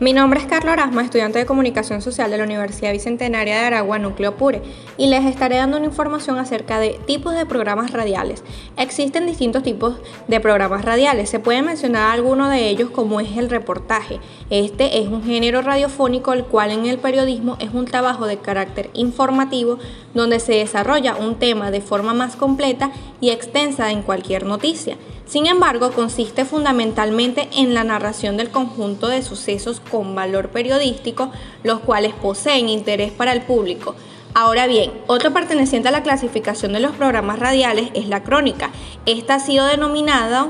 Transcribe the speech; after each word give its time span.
Mi 0.00 0.14
nombre 0.14 0.40
es 0.40 0.46
Carlos 0.46 0.72
Arasma, 0.72 1.02
estudiante 1.02 1.38
de 1.38 1.44
Comunicación 1.44 2.00
Social 2.00 2.30
de 2.30 2.38
la 2.38 2.44
Universidad 2.44 2.90
Bicentenaria 2.90 3.60
de 3.60 3.66
Aragua, 3.66 3.98
Núcleo 3.98 4.34
Pure, 4.34 4.62
y 4.96 5.08
les 5.08 5.26
estaré 5.26 5.56
dando 5.56 5.76
una 5.76 5.84
información 5.84 6.38
acerca 6.38 6.78
de 6.78 6.98
tipos 7.06 7.34
de 7.34 7.44
programas 7.44 7.92
radiales. 7.92 8.42
Existen 8.78 9.26
distintos 9.26 9.62
tipos 9.62 9.96
de 10.26 10.40
programas 10.40 10.86
radiales. 10.86 11.28
Se 11.28 11.38
puede 11.38 11.60
mencionar 11.60 12.12
alguno 12.12 12.48
de 12.48 12.70
ellos 12.70 12.88
como 12.88 13.20
es 13.20 13.36
el 13.36 13.50
reportaje. 13.50 14.20
Este 14.48 15.00
es 15.00 15.08
un 15.08 15.22
género 15.22 15.60
radiofónico 15.60 16.32
el 16.32 16.46
cual 16.46 16.70
en 16.70 16.86
el 16.86 16.96
periodismo 16.96 17.58
es 17.60 17.74
un 17.74 17.84
trabajo 17.84 18.26
de 18.26 18.38
carácter 18.38 18.88
informativo 18.94 19.76
donde 20.14 20.40
se 20.40 20.54
desarrolla 20.54 21.16
un 21.16 21.34
tema 21.34 21.70
de 21.70 21.82
forma 21.82 22.14
más 22.14 22.36
completa 22.36 22.90
y 23.20 23.28
extensa 23.28 23.90
en 23.90 24.00
cualquier 24.00 24.46
noticia. 24.46 24.96
Sin 25.30 25.46
embargo, 25.46 25.92
consiste 25.92 26.44
fundamentalmente 26.44 27.48
en 27.52 27.72
la 27.72 27.84
narración 27.84 28.36
del 28.36 28.50
conjunto 28.50 29.06
de 29.06 29.22
sucesos 29.22 29.78
con 29.90 30.14
valor 30.14 30.48
periodístico, 30.48 31.30
los 31.62 31.80
cuales 31.80 32.14
poseen 32.14 32.68
interés 32.68 33.12
para 33.12 33.32
el 33.32 33.42
público. 33.42 33.94
Ahora 34.34 34.66
bien, 34.66 34.92
otro 35.06 35.32
perteneciente 35.32 35.88
a 35.88 35.92
la 35.92 36.02
clasificación 36.02 36.72
de 36.72 36.80
los 36.80 36.92
programas 36.92 37.38
radiales 37.38 37.90
es 37.94 38.08
la 38.08 38.22
crónica. 38.22 38.70
Esta 39.06 39.34
ha 39.34 39.40
sido 39.40 39.66
denominada 39.66 40.48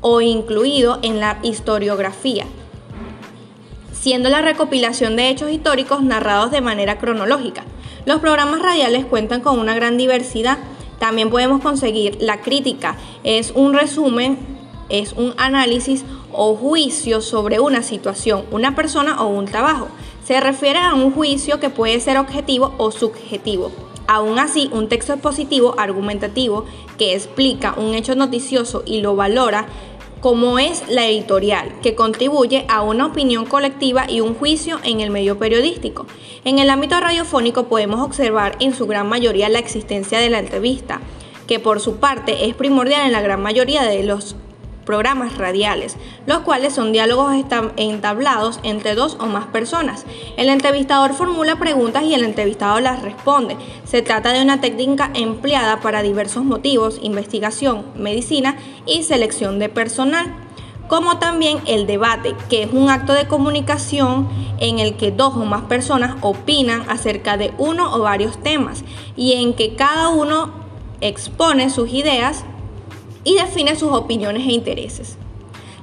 o 0.00 0.20
incluido 0.22 0.98
en 1.02 1.20
la 1.20 1.38
historiografía, 1.42 2.46
siendo 3.92 4.30
la 4.30 4.40
recopilación 4.40 5.16
de 5.16 5.28
hechos 5.28 5.50
históricos 5.50 6.02
narrados 6.02 6.50
de 6.50 6.62
manera 6.62 6.98
cronológica. 6.98 7.64
Los 8.06 8.20
programas 8.20 8.62
radiales 8.62 9.04
cuentan 9.04 9.42
con 9.42 9.58
una 9.58 9.74
gran 9.74 9.98
diversidad 9.98 10.58
también 11.00 11.30
podemos 11.30 11.62
conseguir 11.62 12.18
la 12.20 12.42
crítica, 12.42 12.94
es 13.24 13.52
un 13.52 13.72
resumen, 13.72 14.36
es 14.90 15.12
un 15.12 15.34
análisis 15.36 16.04
o 16.32 16.54
juicio 16.54 17.20
sobre 17.20 17.60
una 17.60 17.82
situación, 17.82 18.44
una 18.50 18.74
persona 18.74 19.22
o 19.22 19.28
un 19.28 19.46
trabajo. 19.46 19.88
Se 20.24 20.40
refiere 20.40 20.78
a 20.78 20.94
un 20.94 21.12
juicio 21.12 21.60
que 21.60 21.70
puede 21.70 22.00
ser 22.00 22.18
objetivo 22.18 22.74
o 22.78 22.90
subjetivo. 22.90 23.72
Aún 24.06 24.38
así, 24.38 24.68
un 24.72 24.88
texto 24.88 25.12
expositivo 25.12 25.74
argumentativo 25.78 26.64
que 26.98 27.14
explica 27.14 27.74
un 27.76 27.94
hecho 27.94 28.14
noticioso 28.14 28.82
y 28.84 29.00
lo 29.00 29.14
valora 29.16 29.66
como 30.20 30.58
es 30.58 30.84
la 30.88 31.06
editorial, 31.06 31.72
que 31.80 31.94
contribuye 31.94 32.66
a 32.68 32.82
una 32.82 33.06
opinión 33.06 33.46
colectiva 33.46 34.04
y 34.10 34.20
un 34.20 34.34
juicio 34.34 34.78
en 34.84 35.00
el 35.00 35.10
medio 35.10 35.38
periodístico. 35.38 36.06
En 36.44 36.58
el 36.58 36.68
ámbito 36.68 37.00
radiofónico 37.00 37.68
podemos 37.68 38.00
observar 38.00 38.56
en 38.60 38.74
su 38.74 38.86
gran 38.86 39.08
mayoría 39.08 39.48
la 39.48 39.58
existencia 39.58 40.18
de 40.18 40.28
la 40.28 40.40
entrevista, 40.40 41.00
que 41.46 41.58
por 41.58 41.80
su 41.80 41.96
parte 41.96 42.46
es 42.46 42.54
primordial 42.54 43.06
en 43.06 43.12
la 43.12 43.22
gran 43.22 43.42
mayoría 43.42 43.82
de 43.82 44.02
los 44.02 44.36
programas 44.84 45.36
radiales, 45.38 45.96
los 46.26 46.40
cuales 46.40 46.74
son 46.74 46.92
diálogos 46.92 47.34
entablados 47.76 48.60
entre 48.62 48.94
dos 48.94 49.16
o 49.20 49.26
más 49.26 49.46
personas. 49.46 50.06
El 50.36 50.48
entrevistador 50.48 51.14
formula 51.14 51.56
preguntas 51.56 52.04
y 52.04 52.14
el 52.14 52.24
entrevistado 52.24 52.80
las 52.80 53.02
responde. 53.02 53.56
Se 53.84 54.02
trata 54.02 54.32
de 54.32 54.42
una 54.42 54.60
técnica 54.60 55.10
empleada 55.14 55.80
para 55.80 56.02
diversos 56.02 56.44
motivos, 56.44 56.98
investigación, 57.02 57.84
medicina 57.96 58.56
y 58.86 59.02
selección 59.02 59.58
de 59.58 59.68
personal 59.68 60.34
como 60.90 61.18
también 61.18 61.60
el 61.66 61.86
debate, 61.86 62.34
que 62.48 62.64
es 62.64 62.72
un 62.72 62.90
acto 62.90 63.12
de 63.12 63.28
comunicación 63.28 64.28
en 64.58 64.80
el 64.80 64.96
que 64.96 65.12
dos 65.12 65.36
o 65.36 65.44
más 65.44 65.62
personas 65.62 66.16
opinan 66.20 66.82
acerca 66.90 67.36
de 67.36 67.52
uno 67.58 67.94
o 67.94 68.00
varios 68.00 68.42
temas 68.42 68.82
y 69.16 69.34
en 69.34 69.54
que 69.54 69.76
cada 69.76 70.08
uno 70.08 70.50
expone 71.00 71.70
sus 71.70 71.90
ideas 71.90 72.44
y 73.24 73.34
define 73.34 73.76
sus 73.76 73.92
opiniones 73.92 74.46
e 74.46 74.52
intereses. 74.52 75.16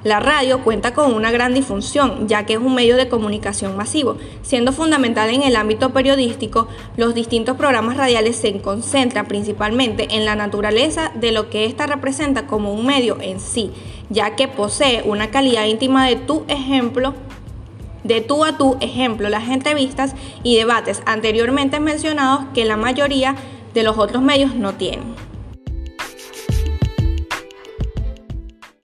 La 0.04 0.20
radio 0.20 0.64
cuenta 0.64 0.94
con 0.94 1.14
una 1.14 1.32
gran 1.32 1.54
difusión, 1.54 2.28
ya 2.28 2.46
que 2.46 2.54
es 2.54 2.60
un 2.60 2.76
medio 2.76 2.96
de 2.96 3.10
comunicación 3.10 3.76
masivo. 3.76 4.16
Siendo 4.42 4.72
fundamental 4.72 5.30
en 5.32 5.42
el 5.42 5.56
ámbito 5.56 5.90
periodístico, 5.90 6.68
los 6.96 7.16
distintos 7.16 7.58
programas 7.58 7.98
radiales 7.98 8.36
se 8.38 8.62
concentran 8.62 9.26
principalmente 9.26 10.08
en 10.12 10.24
la 10.24 10.36
naturaleza 10.36 11.12
de 11.16 11.32
lo 11.32 11.50
que 11.50 11.66
ésta 11.66 11.88
representa 11.88 12.48
como 12.48 12.74
un 12.74 12.86
medio 12.86 13.18
en 13.20 13.40
sí, 13.40 13.72
ya 14.10 14.36
que 14.36 14.48
posee 14.48 15.02
una 15.04 15.32
calidad 15.32 15.66
íntima 15.66 16.08
de 16.08 16.16
tu 16.16 16.44
ejemplo 16.48 17.14
de 18.04 18.22
tú 18.22 18.46
a 18.46 18.58
tú, 18.58 18.78
ejemplo, 18.80 19.28
las 19.28 19.50
entrevistas 19.50 20.16
y 20.42 20.56
debates 20.56 21.02
anteriormente 21.06 21.82
mencionados 21.82 22.46
que 22.54 22.64
la 22.64 22.78
mayoría 22.78 23.36
de 23.74 23.84
los 23.84 23.98
otros 23.98 24.24
medios 24.24 24.56
no 24.56 24.76
tienen. 24.76 25.27